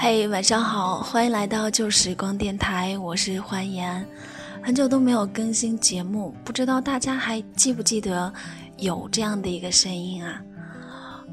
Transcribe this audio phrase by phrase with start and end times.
[0.00, 4.06] 嘿，晚上好，欢迎来到旧时光电台，我是欢颜。
[4.62, 8.32] 很久都没有更新节目，不知道大家还记不记得
[8.76, 10.40] 有这样的一个声音啊？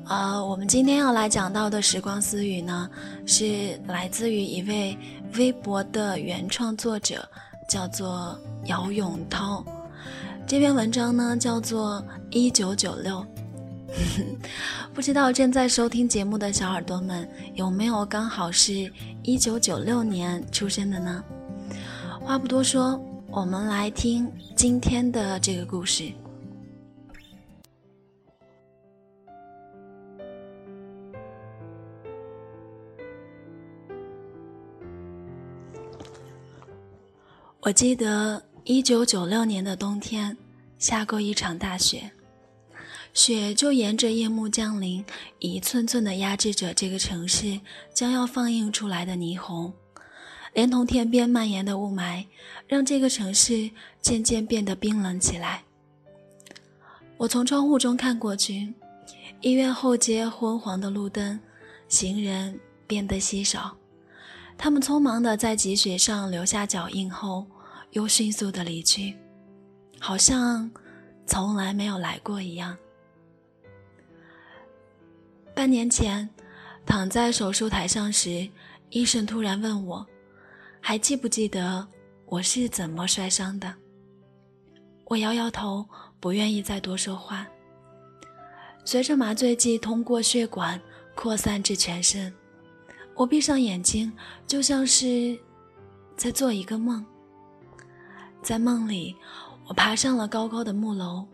[0.08, 2.90] 呃，我们今天要来讲到的时光私语呢，
[3.28, 4.97] 是来自于一位
[5.38, 7.24] 微博的原创作者，
[7.70, 8.36] 叫做
[8.66, 9.63] 姚永涛。
[10.47, 13.24] 这篇文章呢，叫做一九九六。
[14.94, 18.91] 不知道正在收听节目的小耳朵们有没有刚好是
[19.23, 21.23] 一九九六年出生的呢？
[22.22, 26.12] 话不多说，我们来听今天的这个故事。
[37.62, 40.38] 我记得一九九六年的冬天
[40.77, 42.12] 下过一场大雪。
[43.15, 45.03] 雪就沿着夜幕降临，
[45.39, 47.57] 一寸寸地压制着这个城市
[47.93, 49.72] 将要放映出来的霓虹，
[50.53, 52.25] 连同天边蔓延的雾霾，
[52.67, 55.63] 让这个城市渐渐变得冰冷起来。
[57.16, 58.73] 我从窗户中看过去，
[59.39, 61.39] 医院后街昏黄的路灯，
[61.88, 63.77] 行人变得稀少，
[64.57, 67.47] 他们匆忙地在积雪上留下脚印后，
[67.91, 69.16] 又迅速地离去，
[70.02, 70.69] 好像
[71.25, 72.77] 从来没有来过一样。
[75.56, 76.30] 半年前，
[76.86, 78.48] 躺在手术台上时，
[78.89, 80.06] 医生突然问我
[80.81, 81.88] ：“还记不记得
[82.25, 83.73] 我是怎么摔伤的？”
[85.08, 85.88] 我摇摇头，
[86.20, 87.47] 不愿意再多说话。
[88.84, 90.80] 随着麻醉剂通过血管
[91.16, 92.31] 扩散至全身，
[93.16, 94.12] 我闭上眼睛，
[94.45, 95.40] 就像是
[96.17, 97.03] 在做一个梦。
[98.44, 99.16] 在梦里，
[99.69, 101.25] 我爬上了高高的木楼。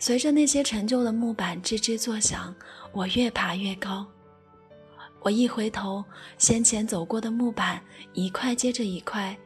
[0.00, 2.54] 随着那些陈旧的木板吱吱作响，
[2.90, 4.06] 我越爬越高。
[5.20, 6.02] 我一回头，
[6.38, 7.78] 先前走过的木板
[8.14, 9.36] 一块接着一块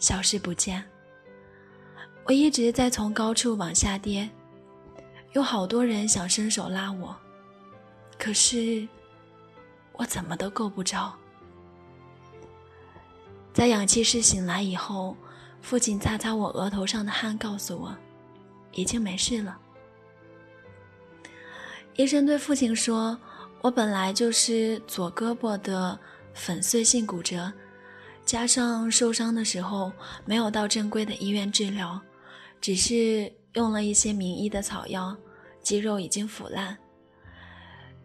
[0.00, 0.84] 消失不见。
[2.24, 4.28] 我一直在从高处往下跌，
[5.32, 7.16] 有好多人想伸手拉我，
[8.18, 8.86] 可是
[9.92, 11.14] 我怎么都够不着。
[13.52, 15.16] 在氧气室醒来以后，
[15.62, 17.96] 父亲擦擦我额头上的汗，告诉我
[18.72, 19.56] 已经没事了。
[22.00, 23.14] 医生对父亲说
[23.60, 26.00] ：“我本来就是左胳膊的
[26.32, 27.52] 粉碎性骨折，
[28.24, 29.92] 加上受伤的时候
[30.24, 32.00] 没有到正规的医院治疗，
[32.58, 35.14] 只是用了一些名医的草药，
[35.60, 36.74] 肌肉已经腐烂。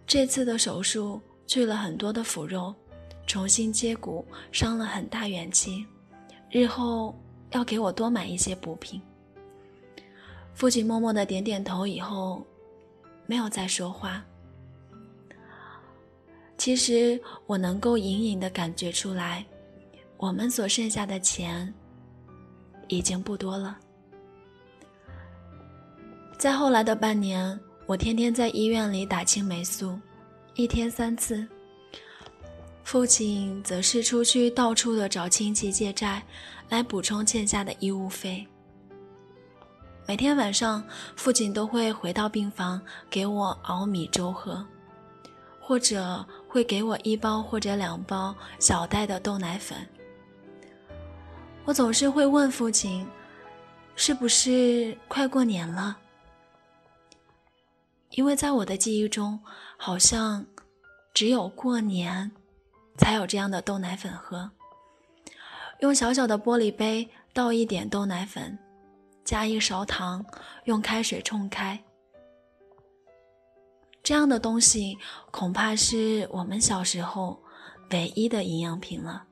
[0.06, 2.76] 这次的手术去了很多的腐肉，
[3.26, 5.86] 重新接骨，伤了很大元气，
[6.52, 7.18] 日后
[7.52, 9.02] 要给我多买一些补品。”
[10.54, 12.46] 父亲默默的点点头，以后。
[13.26, 14.24] 没有再说话。
[16.58, 19.46] 其实我能够隐隐的感觉出来，
[20.18, 21.72] 我们所剩下的钱
[22.88, 23.78] 已经不多了。
[26.38, 30.00] 在后来的半年，我天天在医院里打青霉素，
[30.56, 31.46] 一天三次。
[32.84, 36.24] 父亲则是出去到处的找亲戚借债，
[36.70, 38.46] 来补充欠下的医务费。
[40.08, 40.84] 每天晚上，
[41.16, 42.80] 父亲都会回到病房
[43.10, 44.64] 给我熬米粥喝，
[45.60, 49.78] 或者会给我一包或者两包小袋的豆奶粉。
[51.64, 53.06] 我总是会问父亲
[53.98, 55.98] ：“是不是快过年了？”
[58.12, 59.40] 因为在我的记忆中，
[59.76, 60.46] 好像
[61.16, 62.32] 只有过年
[62.96, 64.52] 才有这样的豆奶粉喝。
[65.80, 68.58] 用小小的玻璃杯倒一点豆奶粉。
[69.26, 70.24] 加一勺糖，
[70.66, 71.78] 用开水冲开。
[74.04, 74.96] 这样的东西
[75.32, 77.42] 恐怕是我们小时候
[77.90, 79.26] 唯一的营养品了。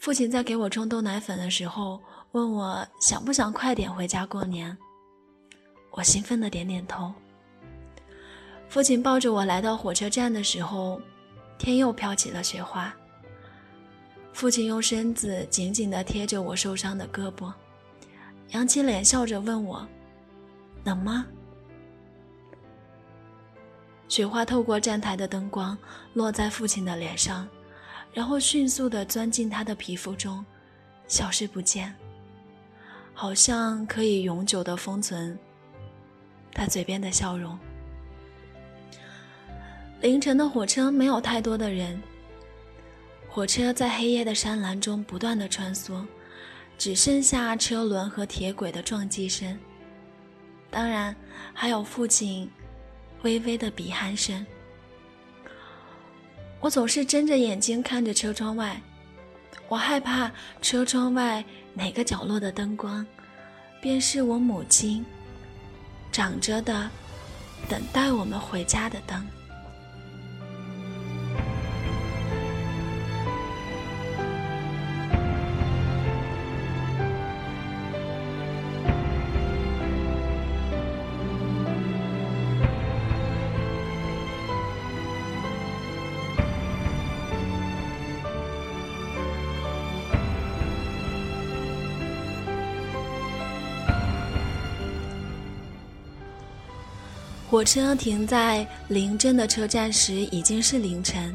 [0.00, 2.00] 父亲在给我冲豆奶粉的时候，
[2.32, 4.76] 问我想不想快点回家过年。
[5.92, 7.14] 我兴奋的点点头。
[8.68, 11.00] 父亲抱着我来到火车站的时候，
[11.56, 12.92] 天又飘起了雪花。
[14.32, 17.52] 父亲用身子紧紧地贴着我受伤的胳膊。
[18.50, 19.86] 扬起脸，笑着问我
[20.84, 21.26] ：“冷吗？”
[24.08, 25.76] 雪花透过站台的灯光，
[26.14, 27.48] 落在父亲的脸上，
[28.12, 30.44] 然后迅速地钻进他的皮肤中，
[31.08, 31.92] 消失不见，
[33.12, 35.36] 好像可以永久地封存
[36.52, 37.58] 他嘴边的笑容。
[40.00, 42.00] 凌晨的火车没有太多的人，
[43.28, 46.06] 火车在黑夜的山岚中不断地穿梭。
[46.78, 49.58] 只剩下车轮和铁轨的撞击声，
[50.70, 51.14] 当然
[51.52, 52.48] 还有父亲
[53.22, 54.44] 微微的鼻鼾声。
[56.60, 58.80] 我总是睁着眼睛看着车窗外，
[59.68, 60.30] 我害怕
[60.60, 61.44] 车窗外
[61.74, 63.06] 哪个角落的灯光，
[63.80, 65.04] 便是我母亲
[66.12, 66.90] 长着的，
[67.68, 69.26] 等待我们回家的灯。
[97.56, 101.34] 火车停在临镇的车站时已经是凌晨，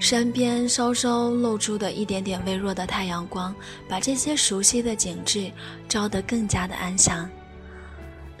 [0.00, 3.54] 山边稍稍露出的一点点微弱的太阳光，
[3.88, 5.52] 把这些熟悉的景致
[5.88, 7.30] 照得更加的安详。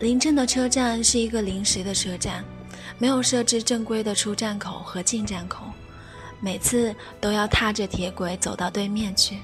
[0.00, 2.44] 临镇的车站是一个临时的车站，
[2.98, 5.66] 没有设置正规的出站口和进站口，
[6.40, 9.38] 每次都要踏着铁轨走到对面去。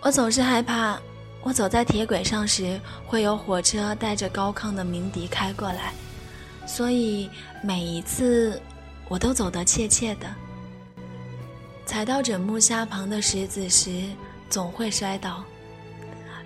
[0.00, 0.98] 我总是害怕。
[1.42, 5.92] 我走在铁轨上时，会有火车带着高亢的鸣笛开过来，
[6.66, 7.28] 所以
[7.62, 8.60] 每一次
[9.08, 10.26] 我都走得怯怯的。
[11.84, 14.04] 踩到枕木下旁的石子时，
[14.48, 15.42] 总会摔倒，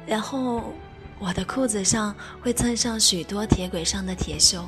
[0.06, 0.72] 然后
[1.18, 4.62] 我的裤子上会蹭上许多铁轨上的铁锈。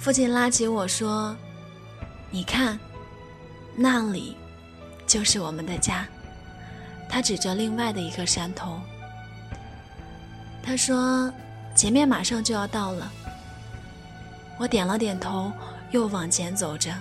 [0.00, 1.36] 父亲拉起我说
[2.30, 2.78] ：“你看，
[3.76, 4.36] 那里
[5.06, 6.06] 就是我们的家。”
[7.12, 8.80] 他指着另外的一个山头，
[10.62, 11.30] 他说
[11.74, 13.10] ：“前面马上就要到了。”
[14.60, 15.50] 我点了点头，
[15.90, 16.94] 又往前走着。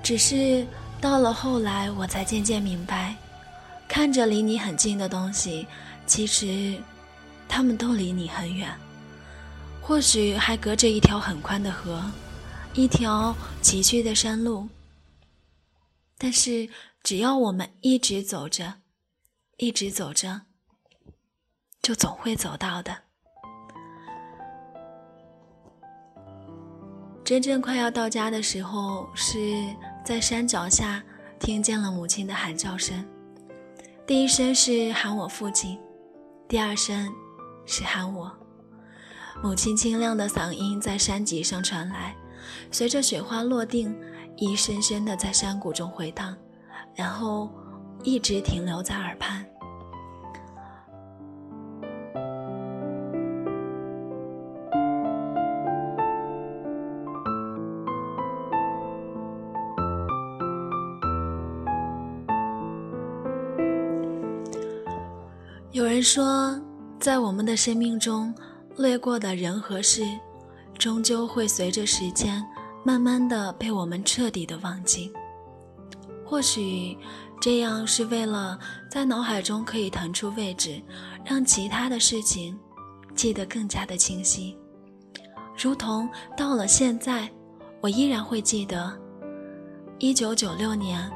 [0.00, 0.64] 只是
[1.00, 3.16] 到了后来，我才渐渐明白，
[3.88, 5.66] 看着离你很近的东西，
[6.06, 6.80] 其实
[7.48, 8.72] 他们都离你很远，
[9.82, 12.00] 或许还隔着一条很宽的河，
[12.74, 14.68] 一条崎岖的山路。
[16.16, 16.68] 但是。
[17.02, 18.74] 只要我们一直走着，
[19.56, 20.42] 一直走着，
[21.80, 22.96] 就总会走到的。
[27.24, 29.38] 真正快要到家的时候，是
[30.04, 31.02] 在山脚下
[31.38, 33.06] 听见了母亲的喊叫声。
[34.06, 35.78] 第一声是喊我父亲，
[36.48, 37.12] 第二声
[37.66, 38.34] 是喊我。
[39.42, 42.16] 母亲清亮的嗓音在山脊上传来，
[42.70, 43.94] 随着雪花落定，
[44.36, 46.36] 一声声的在山谷中回荡。
[46.98, 47.48] 然后
[48.02, 49.46] 一直停留在耳畔。
[65.70, 66.60] 有人说，
[66.98, 68.34] 在我们的生命中
[68.76, 70.02] 掠过的人和事，
[70.76, 72.44] 终究会随着时间，
[72.84, 75.12] 慢慢的被我们彻底的忘记。
[76.28, 76.94] 或许，
[77.40, 78.58] 这样是为了
[78.90, 80.78] 在脑海中可以腾出位置，
[81.24, 82.54] 让其他的事情
[83.14, 84.54] 记得更加的清晰。
[85.56, 87.30] 如同到了现在，
[87.80, 88.92] 我依然会记得，
[89.98, 91.10] 一九九六年，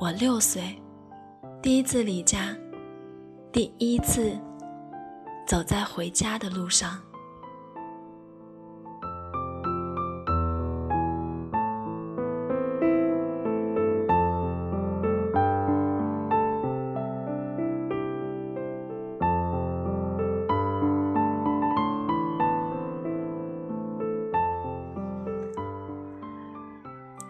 [0.00, 0.76] 我六岁，
[1.62, 2.52] 第一次离家，
[3.52, 4.36] 第一次
[5.46, 7.00] 走在回家的路上。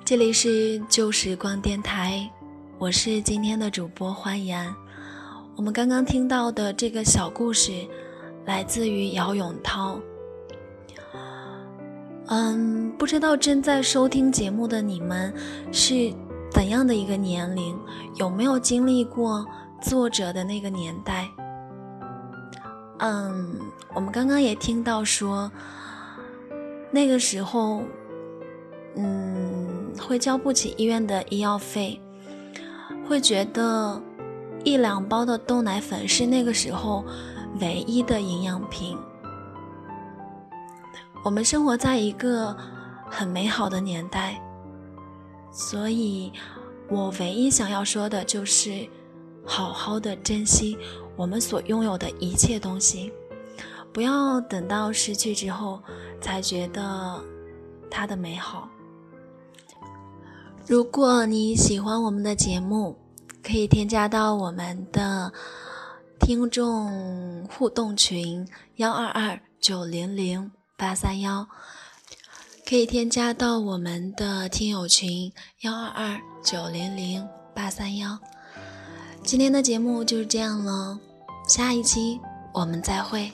[0.07, 2.31] 这里是旧时光电台，
[2.79, 4.73] 我是今天的主播欢颜。
[5.57, 7.73] 我们刚刚听到的这个小故事，
[8.45, 9.99] 来自于姚永涛。
[12.29, 15.35] 嗯，不知道正在收听节目的你们
[15.73, 16.15] 是
[16.53, 17.77] 怎样的一个年龄，
[18.15, 19.45] 有没有经历过
[19.83, 21.29] 作者的那个年代？
[22.99, 23.59] 嗯，
[23.93, 25.51] 我们刚刚也听到说，
[26.93, 27.83] 那个时候，
[28.95, 29.56] 嗯。
[29.99, 32.01] 会交不起医院的医药费，
[33.09, 34.01] 会觉得
[34.65, 37.05] 一两包的豆奶粉是那个时候
[37.61, 38.97] 唯一的营养品。
[41.25, 42.57] 我们生活在一个
[43.11, 44.41] 很美好的年代，
[45.51, 46.33] 所以
[46.89, 48.87] 我唯一想要说的就是，
[49.45, 50.79] 好好的珍惜
[51.17, 53.13] 我们所拥有的一切东西，
[53.93, 55.83] 不要等到失去之后
[56.21, 57.21] 才觉得
[57.91, 58.69] 它的美好。
[60.69, 62.97] 如果你喜欢我们的节目，
[63.41, 65.33] 可以添加到我们的
[66.19, 71.47] 听众互动群幺二二九零零八三幺。
[72.69, 78.19] 可以添加到我们的听友群幺二二九零零八三幺。
[79.23, 80.99] 今天的节目就是这样了，
[81.47, 82.21] 下一期
[82.53, 83.31] 我们再会。